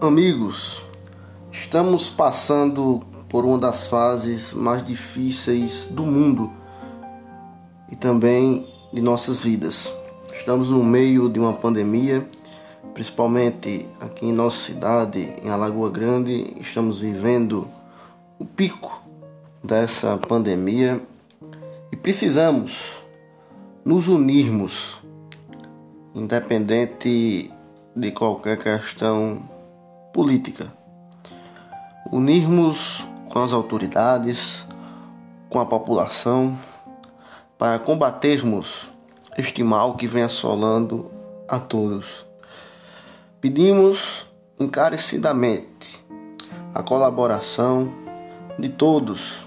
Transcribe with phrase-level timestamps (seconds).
[0.00, 0.84] Amigos,
[1.52, 6.52] estamos passando por uma das fases mais difíceis do mundo
[7.90, 9.90] e também de nossas vidas.
[10.32, 12.28] Estamos no meio de uma pandemia,
[12.92, 17.66] principalmente aqui em nossa cidade, em Alagoa Grande, estamos vivendo
[18.38, 19.00] o pico
[19.62, 21.00] dessa pandemia
[21.90, 22.94] e precisamos
[23.84, 24.98] nos unirmos,
[26.14, 27.50] independente
[27.96, 29.53] de qualquer questão
[30.14, 30.72] política.
[32.12, 34.64] Unirmos com as autoridades,
[35.50, 36.56] com a população,
[37.58, 38.86] para combatermos
[39.36, 41.10] este mal que vem assolando
[41.48, 42.24] a todos.
[43.40, 44.24] Pedimos
[44.58, 46.00] encarecidamente
[46.72, 47.92] a colaboração
[48.56, 49.44] de todos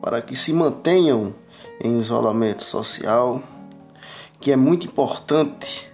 [0.00, 1.34] para que se mantenham
[1.78, 3.42] em isolamento social,
[4.40, 5.92] que é muito importante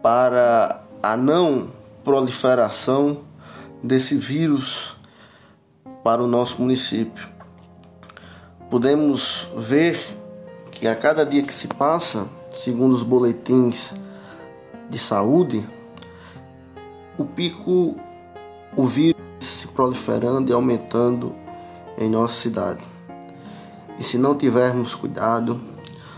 [0.00, 1.68] para a não
[2.04, 3.28] proliferação
[3.82, 4.96] desse vírus
[6.02, 7.28] para o nosso município.
[8.70, 9.98] Podemos ver
[10.70, 13.94] que a cada dia que se passa, segundo os boletins
[14.88, 15.68] de saúde,
[17.18, 17.96] o pico,
[18.76, 21.34] o vírus se proliferando e aumentando
[21.98, 22.82] em nossa cidade.
[23.98, 25.60] E se não tivermos cuidado,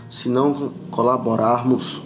[0.09, 2.01] se não colaborarmos,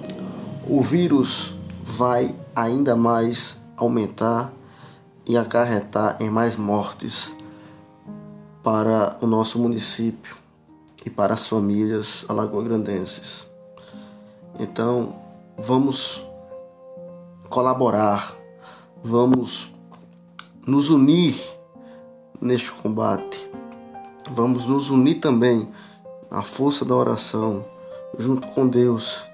[0.67, 4.52] o vírus vai ainda mais aumentar
[5.28, 7.36] e acarretar em mais mortes
[8.64, 10.36] para o nosso município
[11.06, 13.45] e para as famílias alagoagrandenses.
[14.59, 15.16] Então,
[15.58, 16.25] vamos
[17.50, 18.36] colaborar,
[19.03, 19.73] vamos
[20.66, 21.36] nos unir
[22.41, 23.50] neste combate.
[24.31, 25.69] Vamos nos unir também
[26.30, 27.66] na força da oração,
[28.17, 29.25] junto com Deus,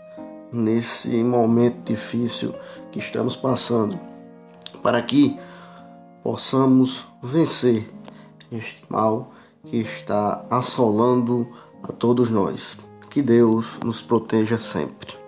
[0.52, 2.54] nesse momento difícil
[2.92, 4.00] que estamos passando,
[4.84, 5.40] para que
[6.24, 7.92] possamos vencer
[8.52, 9.32] este mal
[9.66, 11.48] que está assolando
[11.84, 12.78] a todos nós.
[13.10, 15.23] Que Deus nos proteja sempre.